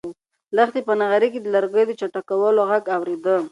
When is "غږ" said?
2.69-2.85